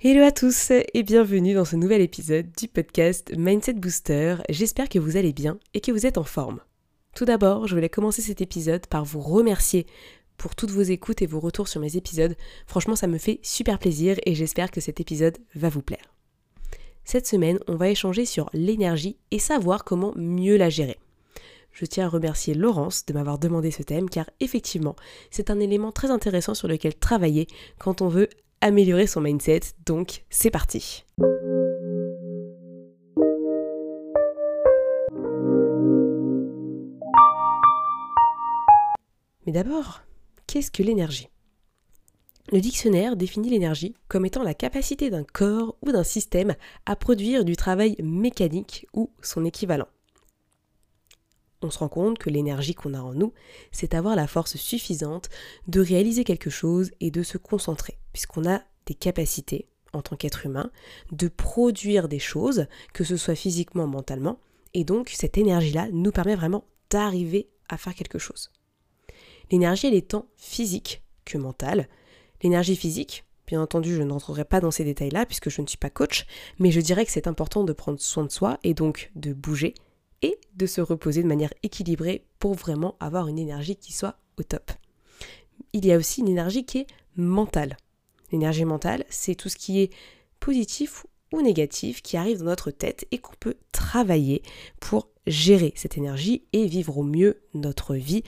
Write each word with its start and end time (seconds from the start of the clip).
Hello 0.00 0.22
à 0.22 0.30
tous 0.30 0.70
et 0.70 1.02
bienvenue 1.02 1.54
dans 1.54 1.64
ce 1.64 1.74
nouvel 1.74 2.00
épisode 2.00 2.46
du 2.56 2.68
podcast 2.68 3.32
Mindset 3.36 3.72
Booster. 3.72 4.36
J'espère 4.48 4.88
que 4.88 5.00
vous 5.00 5.16
allez 5.16 5.32
bien 5.32 5.58
et 5.74 5.80
que 5.80 5.90
vous 5.90 6.06
êtes 6.06 6.18
en 6.18 6.22
forme. 6.22 6.60
Tout 7.16 7.24
d'abord, 7.24 7.66
je 7.66 7.74
voulais 7.74 7.88
commencer 7.88 8.22
cet 8.22 8.40
épisode 8.40 8.86
par 8.86 9.04
vous 9.04 9.18
remercier 9.18 9.88
pour 10.36 10.54
toutes 10.54 10.70
vos 10.70 10.82
écoutes 10.82 11.20
et 11.20 11.26
vos 11.26 11.40
retours 11.40 11.66
sur 11.66 11.80
mes 11.80 11.96
épisodes. 11.96 12.36
Franchement, 12.68 12.94
ça 12.94 13.08
me 13.08 13.18
fait 13.18 13.40
super 13.42 13.80
plaisir 13.80 14.16
et 14.24 14.36
j'espère 14.36 14.70
que 14.70 14.80
cet 14.80 15.00
épisode 15.00 15.36
va 15.56 15.68
vous 15.68 15.82
plaire. 15.82 16.14
Cette 17.02 17.26
semaine, 17.26 17.58
on 17.66 17.74
va 17.74 17.88
échanger 17.88 18.24
sur 18.24 18.50
l'énergie 18.52 19.16
et 19.32 19.40
savoir 19.40 19.82
comment 19.82 20.12
mieux 20.14 20.58
la 20.58 20.70
gérer. 20.70 20.98
Je 21.72 21.86
tiens 21.86 22.06
à 22.06 22.08
remercier 22.08 22.54
Laurence 22.54 23.04
de 23.04 23.14
m'avoir 23.14 23.40
demandé 23.40 23.72
ce 23.72 23.82
thème 23.82 24.08
car 24.08 24.30
effectivement, 24.38 24.94
c'est 25.32 25.50
un 25.50 25.58
élément 25.58 25.90
très 25.90 26.12
intéressant 26.12 26.54
sur 26.54 26.68
lequel 26.68 26.94
travailler 26.94 27.48
quand 27.80 28.00
on 28.00 28.06
veut 28.06 28.28
améliorer 28.60 29.06
son 29.06 29.20
mindset. 29.20 29.60
Donc, 29.86 30.24
c'est 30.30 30.50
parti. 30.50 31.04
Mais 39.46 39.52
d'abord, 39.52 40.02
qu'est-ce 40.46 40.70
que 40.70 40.82
l'énergie? 40.82 41.28
Le 42.52 42.60
dictionnaire 42.60 43.16
définit 43.16 43.50
l'énergie 43.50 43.94
comme 44.08 44.24
étant 44.24 44.42
la 44.42 44.54
capacité 44.54 45.10
d'un 45.10 45.24
corps 45.24 45.76
ou 45.82 45.92
d'un 45.92 46.02
système 46.02 46.54
à 46.86 46.96
produire 46.96 47.44
du 47.44 47.56
travail 47.56 47.96
mécanique 48.02 48.86
ou 48.94 49.10
son 49.22 49.44
équivalent 49.44 49.88
on 51.62 51.70
se 51.70 51.78
rend 51.78 51.88
compte 51.88 52.18
que 52.18 52.30
l'énergie 52.30 52.74
qu'on 52.74 52.94
a 52.94 53.00
en 53.00 53.14
nous, 53.14 53.32
c'est 53.72 53.94
avoir 53.94 54.16
la 54.16 54.26
force 54.26 54.56
suffisante 54.56 55.28
de 55.66 55.80
réaliser 55.80 56.24
quelque 56.24 56.50
chose 56.50 56.90
et 57.00 57.10
de 57.10 57.22
se 57.22 57.38
concentrer, 57.38 57.98
puisqu'on 58.12 58.48
a 58.48 58.62
des 58.86 58.94
capacités 58.94 59.68
en 59.92 60.02
tant 60.02 60.16
qu'être 60.16 60.46
humain 60.46 60.70
de 61.12 61.28
produire 61.28 62.08
des 62.08 62.18
choses, 62.18 62.66
que 62.92 63.04
ce 63.04 63.16
soit 63.16 63.34
physiquement, 63.34 63.86
mentalement, 63.86 64.38
et 64.74 64.84
donc 64.84 65.10
cette 65.14 65.38
énergie-là 65.38 65.88
nous 65.92 66.12
permet 66.12 66.36
vraiment 66.36 66.64
d'arriver 66.90 67.48
à 67.68 67.76
faire 67.76 67.94
quelque 67.94 68.18
chose. 68.18 68.50
L'énergie, 69.50 69.86
elle 69.86 69.94
est 69.94 70.10
tant 70.10 70.26
physique 70.36 71.02
que 71.24 71.38
mentale. 71.38 71.88
L'énergie 72.42 72.76
physique, 72.76 73.24
bien 73.46 73.62
entendu, 73.62 73.94
je 73.94 74.02
n'entrerai 74.02 74.44
pas 74.44 74.60
dans 74.60 74.70
ces 74.70 74.84
détails-là 74.84 75.26
puisque 75.26 75.50
je 75.50 75.62
ne 75.62 75.66
suis 75.66 75.78
pas 75.78 75.90
coach, 75.90 76.26
mais 76.58 76.70
je 76.70 76.80
dirais 76.80 77.04
que 77.04 77.12
c'est 77.12 77.26
important 77.26 77.64
de 77.64 77.72
prendre 77.72 78.00
soin 78.00 78.24
de 78.24 78.30
soi 78.30 78.58
et 78.62 78.74
donc 78.74 79.10
de 79.16 79.32
bouger, 79.32 79.74
et 80.22 80.38
de 80.54 80.66
se 80.66 80.80
reposer 80.80 81.22
de 81.22 81.28
manière 81.28 81.52
équilibrée 81.62 82.24
pour 82.38 82.54
vraiment 82.54 82.96
avoir 83.00 83.28
une 83.28 83.38
énergie 83.38 83.76
qui 83.76 83.92
soit 83.92 84.16
au 84.36 84.42
top. 84.42 84.70
Il 85.72 85.84
y 85.84 85.92
a 85.92 85.96
aussi 85.96 86.20
une 86.20 86.28
énergie 86.28 86.64
qui 86.64 86.78
est 86.78 86.86
mentale. 87.16 87.76
L'énergie 88.32 88.64
mentale, 88.64 89.04
c'est 89.08 89.34
tout 89.34 89.48
ce 89.48 89.56
qui 89.56 89.80
est 89.80 89.90
positif 90.40 91.06
ou 91.32 91.42
négatif 91.42 92.02
qui 92.02 92.16
arrive 92.16 92.38
dans 92.38 92.46
notre 92.46 92.70
tête 92.70 93.06
et 93.10 93.18
qu'on 93.18 93.34
peut 93.38 93.56
travailler 93.72 94.42
pour 94.80 95.08
gérer 95.26 95.72
cette 95.76 95.98
énergie 95.98 96.44
et 96.52 96.66
vivre 96.66 96.96
au 96.98 97.02
mieux 97.02 97.42
notre 97.54 97.94
vie 97.94 98.22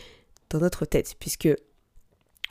dans 0.50 0.58
notre 0.58 0.84
tête 0.84 1.16
puisque 1.18 1.48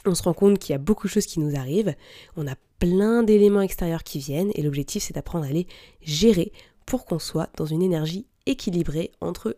on 0.06 0.16
se 0.16 0.24
rend 0.24 0.34
compte 0.34 0.60
qu'il 0.60 0.74
y 0.74 0.76
a 0.76 0.80
beaucoup 0.80 1.08
de 1.08 1.12
choses 1.12 1.26
qui 1.26 1.40
nous 1.40 1.56
arrivent, 1.56 1.94
on 2.36 2.48
a 2.48 2.56
plein 2.80 3.22
d'éléments 3.22 3.62
extérieurs 3.62 4.04
qui 4.04 4.20
viennent 4.20 4.52
et 4.56 4.62
l'objectif 4.62 5.04
c'est 5.04 5.14
d'apprendre 5.14 5.46
à 5.46 5.50
les 5.50 5.68
gérer 6.02 6.52
pour 6.86 7.06
qu'on 7.06 7.20
soit 7.20 7.50
dans 7.58 7.66
une 7.66 7.84
énergie 7.84 8.26
équilibré 8.50 9.12
entre 9.22 9.56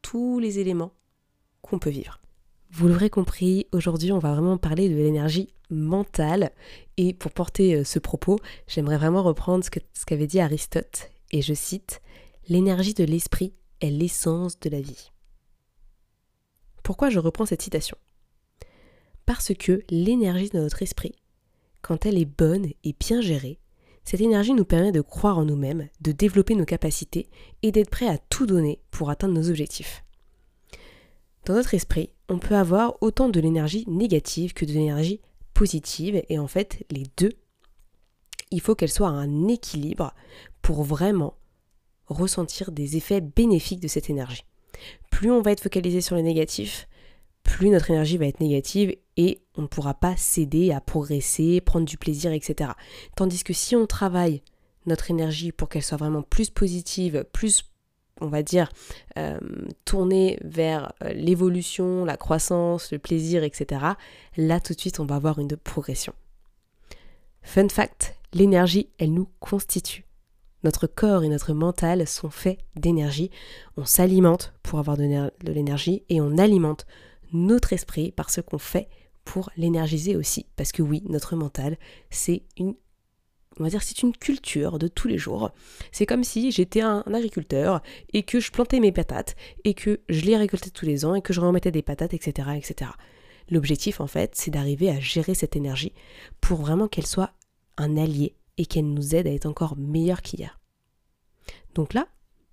tous 0.00 0.38
les 0.40 0.58
éléments 0.58 0.92
qu'on 1.60 1.78
peut 1.78 1.90
vivre. 1.90 2.20
Vous 2.70 2.88
l'aurez 2.88 3.10
compris, 3.10 3.66
aujourd'hui 3.72 4.12
on 4.12 4.18
va 4.18 4.32
vraiment 4.32 4.56
parler 4.56 4.88
de 4.88 4.96
l'énergie 4.96 5.52
mentale 5.70 6.52
et 6.96 7.12
pour 7.12 7.30
porter 7.30 7.76
euh, 7.76 7.84
ce 7.84 7.98
propos, 7.98 8.38
j'aimerais 8.66 8.96
vraiment 8.96 9.22
reprendre 9.22 9.64
ce 9.64 10.04
qu'avait 10.06 10.26
dit 10.26 10.40
Aristote 10.40 11.10
et 11.30 11.42
je 11.42 11.54
cite 11.54 12.00
L'énergie 12.48 12.94
de 12.94 13.04
l'esprit 13.04 13.52
est 13.80 13.90
l'essence 13.90 14.58
de 14.58 14.68
la 14.68 14.80
vie. 14.80 15.12
Pourquoi 16.82 17.08
je 17.08 17.20
reprends 17.20 17.46
cette 17.46 17.62
citation? 17.62 17.96
Parce 19.26 19.54
que 19.54 19.82
l'énergie 19.90 20.50
de 20.50 20.58
notre 20.58 20.82
esprit, 20.82 21.14
quand 21.82 22.04
elle 22.04 22.18
est 22.18 22.24
bonne 22.24 22.66
et 22.82 22.96
bien 22.98 23.20
gérée, 23.20 23.60
cette 24.04 24.20
énergie 24.20 24.54
nous 24.54 24.64
permet 24.64 24.92
de 24.92 25.00
croire 25.00 25.38
en 25.38 25.44
nous-mêmes, 25.44 25.88
de 26.00 26.12
développer 26.12 26.54
nos 26.54 26.64
capacités 26.64 27.28
et 27.62 27.72
d'être 27.72 27.90
prêt 27.90 28.08
à 28.08 28.18
tout 28.18 28.46
donner 28.46 28.80
pour 28.90 29.10
atteindre 29.10 29.34
nos 29.34 29.48
objectifs. 29.48 30.04
Dans 31.44 31.54
notre 31.54 31.74
esprit, 31.74 32.10
on 32.28 32.38
peut 32.38 32.54
avoir 32.54 32.96
autant 33.00 33.28
de 33.28 33.40
l'énergie 33.40 33.84
négative 33.88 34.52
que 34.52 34.64
de 34.64 34.72
l'énergie 34.72 35.20
positive 35.54 36.22
et 36.28 36.38
en 36.38 36.46
fait 36.46 36.84
les 36.90 37.04
deux, 37.16 37.32
il 38.50 38.60
faut 38.60 38.74
qu'elles 38.74 38.92
soient 38.92 39.08
à 39.08 39.12
un 39.12 39.48
équilibre 39.48 40.14
pour 40.60 40.82
vraiment 40.82 41.34
ressentir 42.06 42.70
des 42.70 42.96
effets 42.96 43.20
bénéfiques 43.20 43.80
de 43.80 43.88
cette 43.88 44.10
énergie. 44.10 44.44
Plus 45.10 45.30
on 45.30 45.42
va 45.42 45.52
être 45.52 45.62
focalisé 45.62 46.00
sur 46.00 46.16
le 46.16 46.22
négatif, 46.22 46.88
plus 47.42 47.70
notre 47.70 47.90
énergie 47.90 48.16
va 48.16 48.26
être 48.26 48.40
négative 48.40 48.96
et 49.16 49.42
on 49.56 49.62
ne 49.62 49.66
pourra 49.66 49.94
pas 49.94 50.16
céder 50.16 50.72
à 50.72 50.80
progresser, 50.80 51.60
prendre 51.60 51.86
du 51.86 51.98
plaisir, 51.98 52.32
etc. 52.32 52.70
Tandis 53.16 53.44
que 53.44 53.52
si 53.52 53.76
on 53.76 53.86
travaille 53.86 54.42
notre 54.86 55.10
énergie 55.10 55.52
pour 55.52 55.68
qu'elle 55.68 55.82
soit 55.82 55.98
vraiment 55.98 56.22
plus 56.22 56.50
positive, 56.50 57.24
plus, 57.32 57.70
on 58.20 58.28
va 58.28 58.42
dire, 58.42 58.70
euh, 59.18 59.38
tournée 59.84 60.38
vers 60.42 60.92
euh, 61.02 61.12
l'évolution, 61.12 62.04
la 62.04 62.16
croissance, 62.16 62.92
le 62.92 62.98
plaisir, 62.98 63.44
etc., 63.44 63.84
là 64.36 64.60
tout 64.60 64.74
de 64.74 64.80
suite 64.80 65.00
on 65.00 65.06
va 65.06 65.16
avoir 65.16 65.38
une 65.38 65.56
progression. 65.56 66.14
Fun 67.42 67.68
fact, 67.68 68.16
l'énergie, 68.32 68.88
elle 68.98 69.12
nous 69.12 69.28
constitue. 69.40 70.06
Notre 70.64 70.86
corps 70.86 71.24
et 71.24 71.28
notre 71.28 71.54
mental 71.54 72.06
sont 72.06 72.30
faits 72.30 72.58
d'énergie. 72.76 73.30
On 73.76 73.84
s'alimente 73.84 74.52
pour 74.62 74.78
avoir 74.78 74.96
de 74.96 75.32
l'énergie 75.50 76.04
et 76.08 76.20
on 76.20 76.38
alimente 76.38 76.86
notre 77.32 77.72
esprit 77.72 78.12
par 78.12 78.30
ce 78.30 78.40
qu'on 78.40 78.58
fait 78.58 78.88
pour 79.24 79.50
l'énergiser 79.56 80.16
aussi. 80.16 80.46
Parce 80.56 80.72
que 80.72 80.82
oui, 80.82 81.02
notre 81.06 81.36
mental, 81.36 81.76
c'est 82.10 82.42
une 82.56 82.74
on 83.58 83.64
va 83.64 83.70
dire 83.70 83.82
c'est 83.82 84.02
une 84.02 84.16
culture 84.16 84.78
de 84.78 84.88
tous 84.88 85.08
les 85.08 85.18
jours. 85.18 85.50
C'est 85.90 86.06
comme 86.06 86.24
si 86.24 86.50
j'étais 86.52 86.80
un, 86.80 87.04
agriculteur 87.06 87.82
et 88.12 88.22
que 88.22 88.40
je 88.40 88.50
plantais 88.50 88.80
mes 88.80 88.92
patates 88.92 89.36
et 89.64 89.74
que 89.74 90.00
je 90.08 90.22
les 90.22 90.36
récoltais 90.36 90.70
tous 90.70 90.86
les 90.86 91.04
ans 91.04 91.14
et 91.14 91.22
que 91.22 91.32
je 91.32 91.40
remettais 91.40 91.70
des 91.70 91.82
patates, 91.82 92.14
etc. 92.14 92.48
etc. 92.56 92.90
L'objectif 93.50 94.00
en 94.00 94.06
fait, 94.06 94.34
c'est 94.34 94.50
d'arriver 94.50 94.88
à 94.88 95.00
gérer 95.00 95.34
cette 95.34 95.56
énergie 95.56 95.92
pour 96.40 96.60
vraiment 96.60 96.88
qu'elle 96.88 97.06
soit 97.06 97.32
un 97.76 97.96
allié 97.96 98.34
et 98.58 98.66
qu'elle 98.66 98.90
nous 98.92 99.14
aide 99.14 99.26
à 99.26 99.32
être 99.32 99.46
encore 99.46 99.76
meilleur 99.76 100.22
qu'hier. 100.22 100.58
Donc 101.74 101.94
là, 101.94 102.06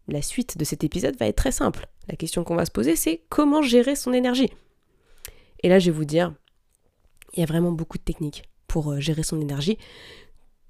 la 0.07 0.21
suite 0.21 0.57
de 0.57 0.65
cet 0.65 0.83
épisode 0.83 1.17
va 1.17 1.27
être 1.27 1.37
très 1.37 1.51
simple. 1.51 1.87
La 2.07 2.15
question 2.15 2.43
qu'on 2.43 2.55
va 2.55 2.65
se 2.65 2.71
poser, 2.71 2.95
c'est 2.95 3.21
comment 3.29 3.61
gérer 3.61 3.95
son 3.95 4.13
énergie 4.13 4.49
et 5.63 5.69
là, 5.69 5.79
je 5.79 5.91
vais 5.91 5.97
vous 5.97 6.05
dire, 6.05 6.33
il 7.33 7.39
y 7.39 7.43
a 7.43 7.45
vraiment 7.45 7.71
beaucoup 7.71 7.97
de 7.97 8.03
techniques 8.03 8.43
pour 8.67 8.91
euh, 8.91 8.99
gérer 8.99 9.23
son 9.23 9.39
énergie, 9.41 9.77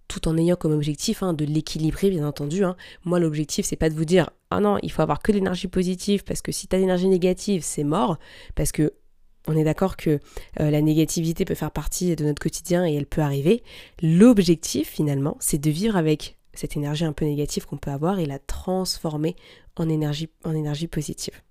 tout 0.07 0.27
en 0.27 0.37
ayant 0.37 0.55
comme 0.55 0.71
objectif 0.71 1.21
hein, 1.21 1.33
de 1.33 1.45
l'équilibrer, 1.45 2.09
bien 2.09 2.27
entendu. 2.27 2.63
Hein. 2.63 2.75
Moi, 3.05 3.19
l'objectif, 3.19 3.65
c'est 3.65 3.75
pas 3.75 3.89
de 3.89 3.95
vous 3.95 4.05
dire, 4.05 4.29
ah 4.49 4.59
non, 4.59 4.77
il 4.81 4.91
faut 4.91 5.01
avoir 5.01 5.19
que 5.19 5.31
l'énergie 5.31 5.67
positive, 5.67 6.23
parce 6.23 6.41
que 6.41 6.51
si 6.51 6.67
tu 6.67 6.75
as 6.75 6.79
l'énergie 6.79 7.07
négative, 7.07 7.61
c'est 7.63 7.83
mort, 7.83 8.17
parce 8.55 8.71
que 8.71 8.93
on 9.47 9.55
est 9.55 9.63
d'accord 9.63 9.97
que 9.97 10.19
euh, 10.59 10.69
la 10.69 10.81
négativité 10.81 11.45
peut 11.45 11.55
faire 11.55 11.71
partie 11.71 12.15
de 12.15 12.25
notre 12.25 12.41
quotidien 12.41 12.85
et 12.85 12.93
elle 12.93 13.05
peut 13.05 13.21
arriver. 13.21 13.63
L'objectif, 14.01 14.89
finalement, 14.89 15.37
c'est 15.39 15.57
de 15.59 15.69
vivre 15.69 15.95
avec 15.95 16.37
cette 16.53 16.75
énergie 16.75 17.05
un 17.05 17.13
peu 17.13 17.25
négative 17.25 17.65
qu'on 17.65 17.77
peut 17.77 17.89
avoir 17.91 18.19
et 18.19 18.25
la 18.25 18.37
transformer 18.37 19.35
en 19.75 19.87
énergie, 19.87 20.29
en 20.43 20.53
énergie 20.53 20.87
positive. 20.87 21.41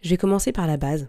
Je 0.00 0.10
vais 0.10 0.16
commencer 0.16 0.52
par 0.52 0.66
la 0.66 0.76
base, 0.76 1.08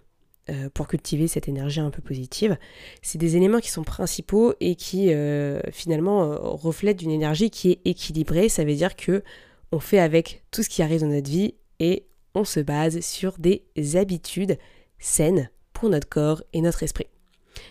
euh, 0.49 0.69
pour 0.73 0.89
cultiver 0.89 1.29
cette 1.29 1.47
énergie 1.47 1.79
un 1.79 1.89
peu 1.89 2.01
positive. 2.01 2.57
C'est 3.01 3.17
des 3.17 3.37
éléments 3.37 3.59
qui 3.59 3.69
sont 3.69 3.83
principaux 3.83 4.53
et 4.59 4.75
qui 4.75 5.13
euh, 5.13 5.61
finalement 5.71 6.23
euh, 6.23 6.35
reflètent 6.35 7.01
une 7.01 7.11
énergie 7.11 7.49
qui 7.49 7.71
est 7.71 7.79
équilibrée. 7.85 8.49
Ça 8.49 8.65
veut 8.65 8.75
dire 8.75 8.97
que 8.97 9.23
on 9.71 9.79
fait 9.79 9.99
avec 9.99 10.43
tout 10.51 10.61
ce 10.61 10.67
qui 10.67 10.83
arrive 10.83 10.99
dans 10.99 11.07
notre 11.07 11.29
vie 11.29 11.55
et 11.79 12.05
on 12.35 12.43
se 12.43 12.59
base 12.59 12.99
sur 12.99 13.37
des 13.37 13.63
habitudes 13.95 14.57
saines 14.99 15.49
pour 15.71 15.89
notre 15.89 16.09
corps 16.09 16.43
et 16.51 16.59
notre 16.59 16.83
esprit. 16.83 17.07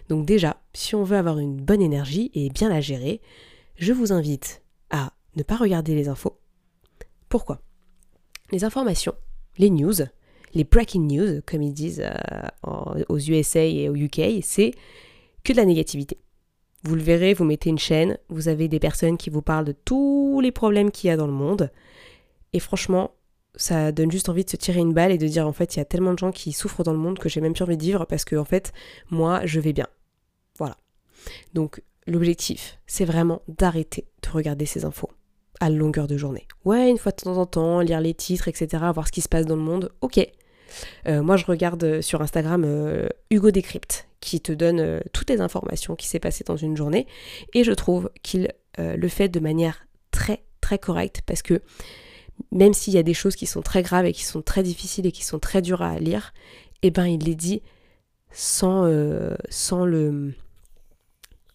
Donc 0.08 0.24
déjà, 0.24 0.56
si 0.72 0.94
on 0.94 1.04
veut 1.04 1.18
avoir 1.18 1.38
une 1.38 1.56
bonne 1.56 1.82
énergie 1.82 2.30
et 2.32 2.48
bien 2.48 2.70
la 2.70 2.80
gérer, 2.80 3.20
je 3.76 3.92
vous 3.92 4.12
invite 4.12 4.62
à 4.88 5.12
ne 5.36 5.42
pas 5.42 5.56
regarder 5.56 5.94
les 5.94 6.08
infos. 6.08 6.38
Pourquoi? 7.28 7.60
Les 8.50 8.64
informations, 8.64 9.14
les 9.58 9.68
news, 9.68 9.92
les 10.54 10.64
breaking 10.64 11.06
news, 11.06 11.40
comme 11.46 11.62
ils 11.62 11.72
disent 11.72 12.02
euh, 12.04 13.02
aux 13.08 13.18
USA 13.18 13.64
et 13.64 13.88
au 13.88 13.94
UK, 13.94 14.42
c'est 14.42 14.72
que 15.44 15.52
de 15.52 15.58
la 15.58 15.64
négativité. 15.64 16.18
Vous 16.84 16.94
le 16.94 17.02
verrez, 17.02 17.32
vous 17.32 17.44
mettez 17.44 17.70
une 17.70 17.78
chaîne, 17.78 18.18
vous 18.28 18.48
avez 18.48 18.68
des 18.68 18.80
personnes 18.80 19.16
qui 19.16 19.30
vous 19.30 19.42
parlent 19.42 19.64
de 19.64 19.72
tous 19.72 20.40
les 20.40 20.50
problèmes 20.50 20.90
qu'il 20.90 21.08
y 21.08 21.10
a 21.10 21.16
dans 21.16 21.26
le 21.26 21.32
monde. 21.32 21.70
Et 22.52 22.58
franchement, 22.58 23.12
ça 23.54 23.92
donne 23.92 24.10
juste 24.10 24.28
envie 24.28 24.44
de 24.44 24.50
se 24.50 24.56
tirer 24.56 24.80
une 24.80 24.92
balle 24.92 25.12
et 25.12 25.18
de 25.18 25.26
dire 25.26 25.46
en 25.46 25.52
fait, 25.52 25.76
il 25.76 25.78
y 25.78 25.82
a 25.82 25.84
tellement 25.84 26.12
de 26.12 26.18
gens 26.18 26.32
qui 26.32 26.52
souffrent 26.52 26.82
dans 26.82 26.92
le 26.92 26.98
monde 26.98 27.18
que 27.18 27.28
j'ai 27.28 27.40
même 27.40 27.52
plus 27.52 27.62
envie 27.62 27.76
de 27.76 27.82
vivre 27.82 28.04
parce 28.04 28.24
que 28.24 28.36
en 28.36 28.44
fait, 28.44 28.72
moi, 29.10 29.42
je 29.44 29.60
vais 29.60 29.72
bien. 29.72 29.86
Voilà. 30.58 30.76
Donc, 31.54 31.82
l'objectif, 32.06 32.78
c'est 32.86 33.04
vraiment 33.04 33.42
d'arrêter 33.46 34.06
de 34.22 34.30
regarder 34.30 34.66
ces 34.66 34.84
infos 34.84 35.10
à 35.60 35.70
longueur 35.70 36.08
de 36.08 36.16
journée. 36.16 36.48
Ouais, 36.64 36.90
une 36.90 36.98
fois 36.98 37.12
de 37.12 37.16
temps 37.22 37.36
en 37.36 37.46
temps, 37.46 37.80
lire 37.80 38.00
les 38.00 38.14
titres, 38.14 38.48
etc., 38.48 38.82
voir 38.92 39.06
ce 39.06 39.12
qui 39.12 39.20
se 39.20 39.28
passe 39.28 39.46
dans 39.46 39.54
le 39.54 39.62
monde, 39.62 39.92
ok. 40.00 40.18
Euh, 41.06 41.22
moi, 41.22 41.36
je 41.36 41.44
regarde 41.44 42.00
sur 42.00 42.22
Instagram 42.22 42.64
euh, 42.64 43.08
Hugo 43.30 43.50
Décrypte, 43.50 44.08
qui 44.20 44.40
te 44.40 44.52
donne 44.52 44.80
euh, 44.80 45.00
toutes 45.12 45.30
les 45.30 45.40
informations 45.40 45.96
qui 45.96 46.06
s'est 46.06 46.20
passé 46.20 46.44
dans 46.44 46.56
une 46.56 46.76
journée, 46.76 47.06
et 47.54 47.64
je 47.64 47.72
trouve 47.72 48.10
qu'il 48.22 48.52
le 48.78 49.08
fait 49.08 49.28
de 49.28 49.38
manière 49.38 49.86
très, 50.12 50.44
très 50.62 50.78
correcte, 50.78 51.20
parce 51.26 51.42
que 51.42 51.60
même 52.52 52.72
s'il 52.72 52.94
y 52.94 52.98
a 52.98 53.02
des 53.02 53.12
choses 53.12 53.36
qui 53.36 53.44
sont 53.44 53.60
très 53.60 53.82
graves 53.82 54.06
et 54.06 54.14
qui 54.14 54.24
sont 54.24 54.40
très 54.40 54.62
difficiles 54.62 55.04
et 55.04 55.12
qui 55.12 55.24
sont 55.24 55.38
très 55.38 55.60
dures 55.60 55.82
à 55.82 55.98
lire, 55.98 56.32
eh 56.80 56.90
ben, 56.90 57.04
il 57.04 57.22
les 57.22 57.34
dit 57.34 57.60
sans, 58.30 58.90
sans 59.50 59.84
le 59.84 60.32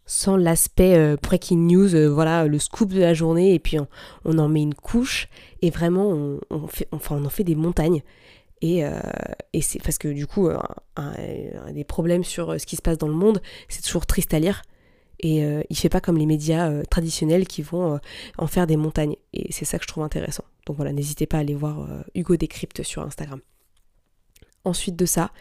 sans 0.05 0.37
l'aspect 0.37 1.17
breaking 1.17 1.67
news, 1.67 2.13
voilà, 2.13 2.45
le 2.45 2.59
scoop 2.59 2.93
de 2.93 2.99
la 2.99 3.15
journée, 3.15 3.55
et 3.55 3.59
puis 3.59 3.79
on, 4.23 4.37
en 4.37 4.47
met 4.47 4.61
une 4.61 4.75
couche, 4.75 5.27
et 5.63 5.71
vraiment 5.71 6.37
on 6.51 6.69
en 6.91 7.29
fait 7.29 7.43
des 7.43 7.55
montagnes. 7.55 8.03
Euh, 8.63 8.99
et, 9.53 9.61
c'est 9.61 9.81
parce 9.81 9.97
que 9.97 10.07
du 10.07 10.27
coup, 10.27 10.49
un, 10.95 11.13
des 11.71 11.83
problèmes 11.83 12.23
sur 12.23 12.51
euh, 12.51 12.57
ce 12.57 12.65
qui 12.65 12.75
se 12.75 12.81
passe 12.81 12.97
dans 12.97 13.07
le 13.07 13.13
monde, 13.13 13.41
c'est 13.69 13.81
toujours 13.81 14.05
triste 14.05 14.33
à 14.33 14.39
lire. 14.39 14.61
Et 15.19 15.43
euh, 15.43 15.63
il 15.69 15.77
fait 15.77 15.89
pas 15.89 16.01
comme 16.01 16.17
les 16.17 16.27
médias 16.27 16.83
traditionnels 16.85 17.47
qui 17.47 17.63
vont 17.63 17.99
en 18.37 18.47
faire 18.47 18.67
des 18.67 18.77
montagnes. 18.77 19.15
Et 19.33 19.51
c'est 19.51 19.65
ça 19.65 19.79
que 19.79 19.83
je 19.83 19.87
trouve 19.87 20.03
intéressant. 20.03 20.43
Donc 20.67 20.75
voilà, 20.75 20.93
n'hésitez 20.93 21.25
pas 21.25 21.37
à 21.37 21.39
aller 21.39 21.55
voir 21.55 21.87
Hugo 22.13 22.35
Décrypte 22.35 22.83
sur 22.83 23.01
Instagram. 23.01 23.41
Ensuite 24.67 24.97
de 24.97 25.05
ça, 25.05 25.31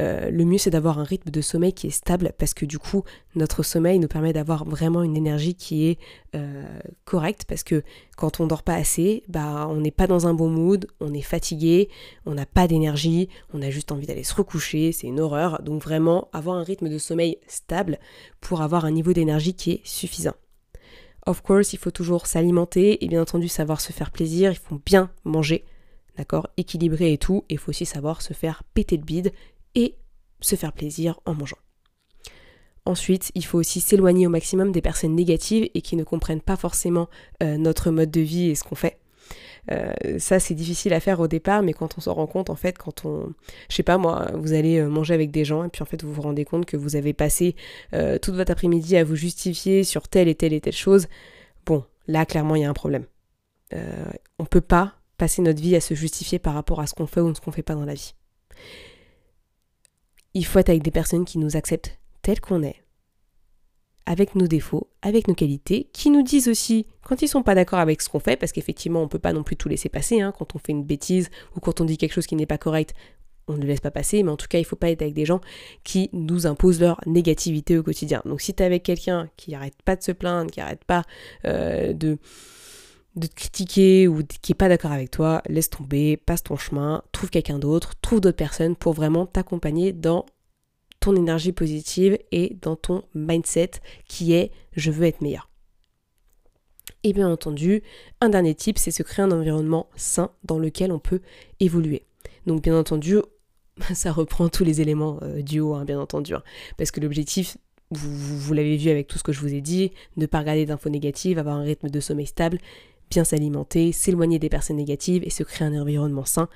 euh, 0.00 0.30
le 0.30 0.44
mieux 0.44 0.58
c'est 0.58 0.68
d'avoir 0.68 0.98
un 0.98 1.04
rythme 1.04 1.30
de 1.30 1.40
sommeil 1.40 1.72
qui 1.72 1.86
est 1.86 1.90
stable 1.90 2.34
parce 2.36 2.52
que 2.52 2.66
du 2.66 2.78
coup 2.78 3.04
notre 3.34 3.62
sommeil 3.62 3.98
nous 3.98 4.06
permet 4.06 4.34
d'avoir 4.34 4.66
vraiment 4.66 5.02
une 5.02 5.16
énergie 5.16 5.54
qui 5.54 5.88
est 5.88 5.98
euh, 6.34 6.62
correcte 7.06 7.46
parce 7.48 7.62
que 7.62 7.82
quand 8.18 8.38
on 8.38 8.46
dort 8.46 8.62
pas 8.62 8.74
assez, 8.74 9.22
bah 9.28 9.66
on 9.70 9.80
n'est 9.80 9.90
pas 9.90 10.06
dans 10.06 10.26
un 10.26 10.34
bon 10.34 10.50
mood, 10.50 10.86
on 11.00 11.14
est 11.14 11.22
fatigué, 11.22 11.88
on 12.26 12.34
n'a 12.34 12.44
pas 12.44 12.68
d'énergie, 12.68 13.30
on 13.54 13.62
a 13.62 13.70
juste 13.70 13.90
envie 13.92 14.06
d'aller 14.06 14.24
se 14.24 14.34
recoucher, 14.34 14.92
c'est 14.92 15.06
une 15.06 15.20
horreur. 15.20 15.62
Donc 15.62 15.82
vraiment 15.82 16.28
avoir 16.34 16.56
un 16.56 16.62
rythme 16.62 16.90
de 16.90 16.98
sommeil 16.98 17.38
stable 17.46 17.98
pour 18.42 18.60
avoir 18.60 18.84
un 18.84 18.90
niveau 18.90 19.14
d'énergie 19.14 19.54
qui 19.54 19.70
est 19.70 19.80
suffisant. 19.84 20.34
Of 21.24 21.40
course, 21.40 21.72
il 21.72 21.78
faut 21.78 21.90
toujours 21.90 22.26
s'alimenter 22.26 23.02
et 23.02 23.08
bien 23.08 23.22
entendu 23.22 23.48
savoir 23.48 23.80
se 23.80 23.94
faire 23.94 24.10
plaisir, 24.10 24.52
il 24.52 24.58
faut 24.58 24.80
bien 24.84 25.10
manger 25.24 25.64
d'accord, 26.16 26.48
équilibré 26.56 27.12
et 27.12 27.18
tout, 27.18 27.44
il 27.48 27.58
faut 27.58 27.70
aussi 27.70 27.86
savoir 27.86 28.22
se 28.22 28.32
faire 28.32 28.62
péter 28.74 28.96
le 28.96 29.04
bide 29.04 29.32
et 29.74 29.96
se 30.40 30.56
faire 30.56 30.72
plaisir 30.72 31.20
en 31.26 31.34
mangeant. 31.34 31.58
Ensuite, 32.86 33.32
il 33.34 33.44
faut 33.44 33.58
aussi 33.58 33.80
s'éloigner 33.80 34.28
au 34.28 34.30
maximum 34.30 34.70
des 34.70 34.80
personnes 34.80 35.14
négatives 35.14 35.68
et 35.74 35.82
qui 35.82 35.96
ne 35.96 36.04
comprennent 36.04 36.40
pas 36.40 36.56
forcément 36.56 37.08
euh, 37.42 37.58
notre 37.58 37.90
mode 37.90 38.12
de 38.12 38.20
vie 38.20 38.50
et 38.50 38.54
ce 38.54 38.62
qu'on 38.62 38.76
fait. 38.76 38.98
Euh, 39.72 39.92
ça, 40.20 40.38
c'est 40.38 40.54
difficile 40.54 40.94
à 40.94 41.00
faire 41.00 41.18
au 41.18 41.26
départ, 41.26 41.62
mais 41.62 41.72
quand 41.72 41.98
on 41.98 42.00
s'en 42.00 42.14
rend 42.14 42.28
compte, 42.28 42.48
en 42.48 42.54
fait, 42.54 42.78
quand 42.78 43.04
on, 43.04 43.32
je 43.68 43.74
sais 43.74 43.82
pas 43.82 43.98
moi, 43.98 44.30
vous 44.34 44.52
allez 44.52 44.78
euh, 44.78 44.88
manger 44.88 45.14
avec 45.14 45.32
des 45.32 45.44
gens 45.44 45.64
et 45.64 45.68
puis 45.68 45.82
en 45.82 45.84
fait 45.84 46.04
vous 46.04 46.12
vous 46.12 46.22
rendez 46.22 46.44
compte 46.44 46.64
que 46.64 46.76
vous 46.76 46.94
avez 46.94 47.12
passé 47.12 47.56
toute 48.22 48.36
votre 48.36 48.52
après-midi 48.52 48.96
à 48.96 49.02
vous 49.02 49.16
justifier 49.16 49.82
sur 49.82 50.06
telle 50.06 50.28
et 50.28 50.36
telle 50.36 50.52
et 50.52 50.60
telle 50.60 50.72
chose. 50.72 51.08
Bon, 51.66 51.84
là, 52.06 52.24
clairement, 52.24 52.54
il 52.54 52.62
y 52.62 52.64
a 52.64 52.70
un 52.70 52.74
problème. 52.74 53.06
on 54.38 54.44
peut 54.44 54.60
pas 54.60 54.95
passer 55.16 55.42
notre 55.42 55.60
vie 55.60 55.76
à 55.76 55.80
se 55.80 55.94
justifier 55.94 56.38
par 56.38 56.54
rapport 56.54 56.80
à 56.80 56.86
ce 56.86 56.94
qu'on 56.94 57.06
fait 57.06 57.20
ou 57.20 57.34
ce 57.34 57.40
qu'on 57.40 57.52
fait 57.52 57.62
pas 57.62 57.74
dans 57.74 57.84
la 57.84 57.94
vie. 57.94 58.14
Il 60.34 60.44
faut 60.44 60.58
être 60.58 60.68
avec 60.68 60.82
des 60.82 60.90
personnes 60.90 61.24
qui 61.24 61.38
nous 61.38 61.56
acceptent 61.56 61.98
tels 62.22 62.40
qu'on 62.40 62.62
est, 62.62 62.82
avec 64.04 64.34
nos 64.34 64.46
défauts, 64.46 64.90
avec 65.02 65.28
nos 65.28 65.34
qualités, 65.34 65.88
qui 65.92 66.10
nous 66.10 66.22
disent 66.22 66.48
aussi 66.48 66.86
quand 67.02 67.22
ils 67.22 67.28
sont 67.28 67.42
pas 67.42 67.54
d'accord 67.54 67.78
avec 67.78 68.02
ce 68.02 68.08
qu'on 68.08 68.20
fait, 68.20 68.36
parce 68.36 68.52
qu'effectivement 68.52 69.02
on 69.02 69.08
peut 69.08 69.18
pas 69.18 69.32
non 69.32 69.42
plus 69.42 69.56
tout 69.56 69.68
laisser 69.68 69.88
passer, 69.88 70.20
hein, 70.20 70.32
quand 70.36 70.54
on 70.54 70.58
fait 70.58 70.72
une 70.72 70.84
bêtise 70.84 71.30
ou 71.56 71.60
quand 71.60 71.80
on 71.80 71.84
dit 71.84 71.96
quelque 71.96 72.12
chose 72.12 72.26
qui 72.26 72.36
n'est 72.36 72.46
pas 72.46 72.58
correct, 72.58 72.94
on 73.48 73.54
ne 73.54 73.60
le 73.60 73.68
laisse 73.68 73.80
pas 73.80 73.90
passer, 73.90 74.22
mais 74.22 74.30
en 74.30 74.36
tout 74.36 74.48
cas 74.48 74.58
il 74.58 74.64
faut 74.64 74.76
pas 74.76 74.90
être 74.90 75.02
avec 75.02 75.14
des 75.14 75.24
gens 75.24 75.40
qui 75.84 76.10
nous 76.12 76.46
imposent 76.46 76.80
leur 76.80 77.00
négativité 77.06 77.78
au 77.78 77.82
quotidien. 77.82 78.22
Donc 78.24 78.40
si 78.40 78.54
tu 78.54 78.62
es 78.62 78.66
avec 78.66 78.82
quelqu'un 78.82 79.28
qui 79.36 79.54
arrête 79.54 79.80
pas 79.84 79.96
de 79.96 80.02
se 80.02 80.12
plaindre, 80.12 80.50
qui 80.50 80.60
arrête 80.60 80.84
pas 80.84 81.04
euh, 81.44 81.92
de 81.92 82.18
de 83.16 83.26
te 83.26 83.34
critiquer 83.34 84.08
ou 84.08 84.22
qui 84.42 84.52
est 84.52 84.54
pas 84.54 84.68
d'accord 84.68 84.92
avec 84.92 85.10
toi, 85.10 85.42
laisse 85.48 85.70
tomber, 85.70 86.16
passe 86.16 86.42
ton 86.42 86.56
chemin, 86.56 87.02
trouve 87.12 87.30
quelqu'un 87.30 87.58
d'autre, 87.58 87.94
trouve 88.02 88.20
d'autres 88.20 88.36
personnes 88.36 88.76
pour 88.76 88.92
vraiment 88.92 89.26
t'accompagner 89.26 89.92
dans 89.92 90.26
ton 91.00 91.16
énergie 91.16 91.52
positive 91.52 92.18
et 92.30 92.56
dans 92.60 92.76
ton 92.76 93.02
mindset 93.14 93.72
qui 94.06 94.34
est 94.34 94.52
je 94.72 94.90
veux 94.90 95.06
être 95.06 95.22
meilleur. 95.22 95.50
Et 97.02 97.12
bien 97.12 97.30
entendu, 97.30 97.82
un 98.20 98.28
dernier 98.28 98.54
tip, 98.54 98.78
c'est 98.78 98.90
se 98.90 99.02
créer 99.02 99.24
un 99.24 99.30
environnement 99.30 99.88
sain 99.96 100.30
dans 100.44 100.58
lequel 100.58 100.92
on 100.92 100.98
peut 100.98 101.20
évoluer. 101.60 102.04
Donc 102.46 102.62
bien 102.62 102.78
entendu, 102.78 103.18
ça 103.94 104.12
reprend 104.12 104.48
tous 104.48 104.64
les 104.64 104.80
éléments 104.80 105.18
euh, 105.22 105.42
du 105.42 105.60
haut, 105.60 105.74
hein, 105.74 105.84
bien 105.84 106.00
entendu, 106.00 106.34
hein. 106.34 106.42
parce 106.76 106.90
que 106.90 107.00
l'objectif, 107.00 107.56
vous, 107.90 108.10
vous 108.10 108.54
l'avez 108.54 108.76
vu 108.76 108.90
avec 108.90 109.06
tout 109.06 109.18
ce 109.18 109.22
que 109.22 109.32
je 109.32 109.40
vous 109.40 109.54
ai 109.54 109.60
dit, 109.60 109.92
ne 110.16 110.26
pas 110.26 110.40
regarder 110.40 110.66
d'infos 110.66 110.90
négatives, 110.90 111.38
avoir 111.38 111.56
un 111.56 111.62
rythme 111.62 111.88
de 111.88 112.00
sommeil 112.00 112.26
stable, 112.26 112.58
bien 113.10 113.24
s'alimenter, 113.24 113.92
s'éloigner 113.92 114.38
des 114.38 114.48
personnes 114.48 114.76
négatives 114.76 115.22
et 115.24 115.30
se 115.30 115.42
créer 115.42 115.68
un 115.68 115.80
environnement 115.80 116.24
sain. 116.24 116.48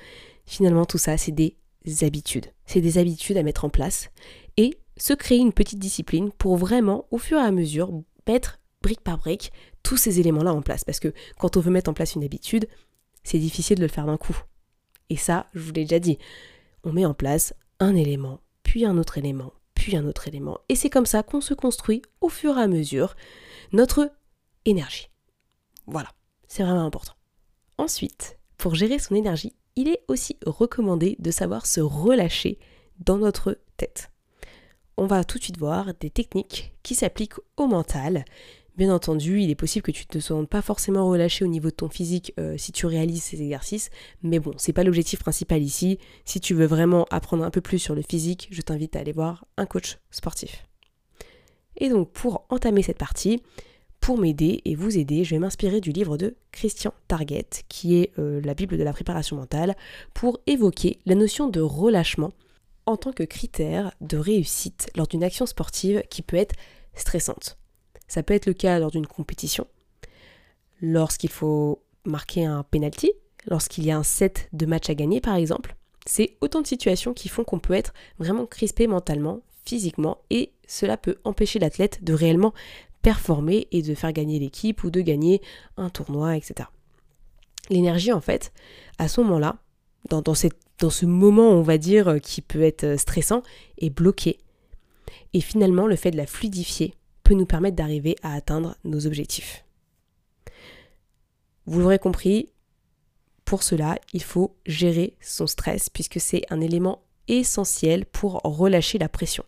Finalement, 0.47 0.85
tout 0.85 0.99
ça, 0.99 1.17
c'est 1.17 1.33
des 1.33 1.57
habitudes. 2.03 2.47
C'est 2.67 2.81
des 2.81 2.99
habitudes 2.99 3.37
à 3.37 3.43
mettre 3.43 3.65
en 3.65 3.71
place 3.71 4.11
et 4.57 4.79
se 4.97 5.15
créer 5.15 5.39
une 5.39 5.53
petite 5.53 5.79
discipline 5.79 6.31
pour 6.33 6.57
vraiment, 6.57 7.07
au 7.11 7.19
fur 7.19 7.39
et 7.39 7.43
à 7.43 7.51
mesure, 7.53 7.91
mettre 8.27 8.61
brique 8.83 9.01
par 9.01 9.19
brique 9.19 9.53
tous 9.83 9.97
ces 9.97 10.21
éléments-là 10.21 10.53
en 10.53 10.63
place. 10.63 10.85
Parce 10.85 11.01
que 11.01 11.13
quand 11.39 11.57
on 11.57 11.61
veut 11.61 11.71
mettre 11.71 11.91
en 11.91 11.95
place 11.95 12.15
une 12.15 12.25
habitude, 12.25 12.69
c'est 13.25 13.39
difficile 13.39 13.77
de 13.77 13.83
le 13.83 13.89
faire 13.89 14.07
d'un 14.07 14.17
coup. 14.17 14.39
Et 15.09 15.17
ça, 15.17 15.49
je 15.55 15.61
vous 15.61 15.73
l'ai 15.73 15.85
déjà 15.85 15.99
dit, 15.99 16.19
on 16.85 16.93
met 16.93 17.05
en 17.05 17.15
place 17.15 17.55
un 17.79 17.95
élément, 17.95 18.41
puis 18.63 18.85
un 18.85 18.97
autre 18.99 19.19
élément, 19.19 19.53
puis 19.75 19.97
un 19.97 20.07
autre 20.07 20.29
élément. 20.29 20.59
Et 20.69 20.77
c'est 20.77 20.91
comme 20.91 21.07
ça 21.07 21.23
qu'on 21.23 21.41
se 21.41 21.55
construit 21.55 22.03
au 22.21 22.29
fur 22.29 22.59
et 22.59 22.63
à 22.63 22.69
mesure 22.69 23.17
notre 23.73 24.13
énergie. 24.65 25.11
Voilà. 25.87 26.11
C'est 26.51 26.65
vraiment 26.65 26.85
important. 26.85 27.15
Ensuite, 27.79 28.37
pour 28.59 28.75
gérer 28.75 28.99
son 28.99 29.15
énergie, 29.15 29.55
il 29.77 29.87
est 29.87 30.03
aussi 30.09 30.37
recommandé 30.45 31.15
de 31.21 31.31
savoir 31.31 31.65
se 31.65 31.81
relâcher 31.81 32.59
dans 32.99 33.19
notre 33.19 33.61
tête. 33.77 34.11
On 34.97 35.07
va 35.07 35.23
tout 35.23 35.39
de 35.39 35.45
suite 35.45 35.59
voir 35.59 35.95
des 36.01 36.11
techniques 36.11 36.75
qui 36.83 36.97
s'appliquent 36.97 37.39
au 37.57 37.69
mental. 37.69 38.25
Bien 38.77 38.93
entendu, 38.93 39.41
il 39.41 39.49
est 39.49 39.55
possible 39.55 39.85
que 39.85 39.93
tu 39.93 40.03
ne 40.09 40.13
te 40.13 40.19
sentes 40.19 40.49
pas 40.49 40.61
forcément 40.61 41.09
relâché 41.09 41.45
au 41.45 41.49
niveau 41.49 41.71
de 41.71 41.77
ton 41.77 41.89
physique 41.89 42.35
euh, 42.41 42.57
si 42.59 42.73
tu 42.73 42.87
réalises 42.87 43.23
ces 43.23 43.41
exercices, 43.41 43.91
mais 44.25 44.41
bon, 44.41 44.53
c'est 44.57 44.73
pas 44.73 44.83
l'objectif 44.83 45.21
principal 45.21 45.63
ici. 45.63 45.99
Si 46.25 46.41
tu 46.41 46.55
veux 46.55 46.67
vraiment 46.67 47.07
apprendre 47.11 47.45
un 47.45 47.51
peu 47.51 47.61
plus 47.61 47.79
sur 47.79 47.95
le 47.95 48.03
physique, 48.03 48.49
je 48.51 48.61
t'invite 48.61 48.97
à 48.97 49.01
aller 49.01 49.13
voir 49.13 49.45
un 49.57 49.67
coach 49.67 49.99
sportif. 50.11 50.67
Et 51.77 51.89
donc, 51.91 52.11
pour 52.11 52.45
entamer 52.49 52.83
cette 52.83 52.99
partie, 52.99 53.41
pour 54.01 54.19
m'aider 54.19 54.63
et 54.65 54.75
vous 54.75 54.99
aider, 54.99 55.25
je 55.25 55.35
vais 55.35 55.39
m'inspirer 55.39 55.81
du 55.81 55.93
livre 55.93 56.17
de 56.17 56.35
Christian 56.53 56.93
Target, 57.07 57.47
qui 57.69 57.97
est 57.97 58.11
euh, 58.19 58.41
la 58.43 58.55
Bible 58.55 58.79
de 58.79 58.83
la 58.83 58.93
préparation 58.93 59.37
mentale, 59.37 59.77
pour 60.15 60.41
évoquer 60.47 60.99
la 61.07 61.15
notion 61.15 61.49
de 61.49 61.61
relâchement 61.61 62.33
en 62.87 62.97
tant 62.97 63.13
que 63.13 63.23
critère 63.23 63.93
de 64.01 64.17
réussite 64.17 64.91
lors 64.97 65.07
d'une 65.07 65.23
action 65.23 65.47
sportive 65.47 66.03
qui 66.11 66.23
peut 66.23 66.37
être 66.37 66.55
stressante. 66.95 67.59
Ça 68.09 68.23
peut 68.23 68.35
être 68.35 68.47
le 68.47 68.55
cas 68.55 68.79
lors 68.79 68.91
d'une 68.91 69.07
compétition, 69.07 69.67
lorsqu'il 70.81 71.31
faut 71.31 71.83
marquer 72.05 72.45
un 72.45 72.63
penalty, 72.63 73.13
lorsqu'il 73.47 73.85
y 73.85 73.91
a 73.91 73.99
un 73.99 74.03
set 74.03 74.49
de 74.53 74.67
match 74.67 74.89
à 74.91 74.95
gagner 74.95 75.21
par 75.21 75.37
exemple. 75.37 75.77
C'est 76.07 76.37
autant 76.41 76.63
de 76.63 76.67
situations 76.67 77.13
qui 77.13 77.29
font 77.29 77.45
qu'on 77.45 77.59
peut 77.59 77.75
être 77.75 77.93
vraiment 78.19 78.47
crispé 78.47 78.87
mentalement, 78.87 79.43
physiquement, 79.65 80.19
et 80.31 80.53
cela 80.67 80.97
peut 80.97 81.19
empêcher 81.25 81.59
l'athlète 81.59 82.03
de 82.03 82.15
réellement 82.15 82.55
performer 83.03 83.69
et 83.73 83.83
de 83.83 83.95
faire 83.95 84.13
gagner 84.13 84.39
l'équipe 84.39 84.85
ou 84.85 84.91
de 84.91 85.01
gagner 85.01 85.41
un 85.77 85.91
tournoi, 85.91 86.37
etc. 86.37 86.69
L'énergie, 87.69 88.13
en 88.13 88.21
fait, 88.21 88.53
à 88.99 89.09
ce 89.09 89.21
moment-là, 89.21 89.57
dans, 90.09 90.35
ce 90.35 91.07
moment, 91.07 91.49
on 91.51 91.63
va 91.63 91.79
dire, 91.79 92.09
euh, 92.09 92.19
qui 92.19 92.41
peut 92.43 92.63
être 92.63 92.85
euh, 92.85 92.97
stressant, 92.97 93.43
est 93.79 93.91
bloquée. 93.91 94.39
Et 95.33 95.41
finalement, 95.41 95.87
le 95.87 95.97
fait 95.97 96.11
de 96.11 96.17
la 96.17 96.27
fluidifier 96.27 96.95
peut 97.23 97.35
nous 97.35 97.47
permettre 97.47 97.77
d'arriver 97.77 98.17
à 98.23 98.35
atteindre 98.35 98.77
nos 98.85 99.07
objectifs. 99.07 99.65
Vous 101.67 101.81
l'aurez 101.81 101.99
compris, 101.99 102.49
pour 103.45 103.63
cela, 103.63 103.99
il 104.13 104.23
faut 104.23 104.57
gérer 104.67 105.17
son 105.21 105.47
stress 105.47 105.89
puisque 105.89 106.21
c'est 106.21 106.43
un 106.51 106.61
élément 106.61 107.03
essentiel 107.29 108.07
pour 108.07 108.41
relâcher 108.45 108.99
la 108.99 109.09
pression. 109.09 109.45